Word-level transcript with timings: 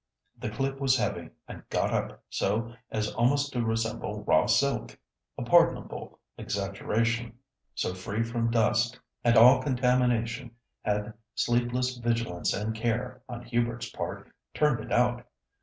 The 0.39 0.49
clip 0.49 0.79
was 0.79 0.97
heavy, 0.97 1.29
and 1.47 1.61
"got 1.69 1.93
up" 1.93 2.23
so 2.27 2.73
as 2.89 3.13
almost 3.13 3.53
to 3.53 3.63
resemble 3.63 4.23
raw 4.23 4.47
silk—a 4.47 5.43
pardonable 5.43 6.17
exaggeration—so 6.39 7.93
free 7.93 8.23
from 8.23 8.49
dust 8.49 8.99
and 9.23 9.37
all 9.37 9.61
contamination 9.61 10.55
had 10.81 11.13
sleepless 11.35 11.97
vigilance 11.97 12.51
and 12.51 12.73
care 12.73 13.21
on 13.29 13.43
Hubert's 13.43 13.91
part 13.91 14.31
"turned 14.55 14.83
it 14.83 14.91
out." 14.91 15.23